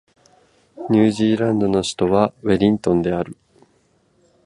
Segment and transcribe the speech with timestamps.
[0.89, 3.37] ニュージーランドの首都はウェリントンである